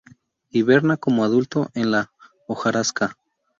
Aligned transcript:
Hiberna 0.49 0.97
como 0.97 1.23
adulto 1.23 1.69
en 1.75 1.91
la 1.91 2.11
hojarasca. 2.47 3.15